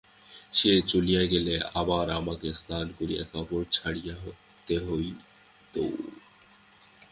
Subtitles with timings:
[0.53, 5.75] সে চলিয়া গেলে আবার আমাকে স্নান করিয়া কাপড় ছাড়িতে হইত।